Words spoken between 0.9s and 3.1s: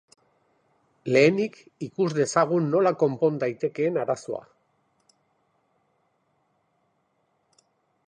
Lehenik ikus dezagun nola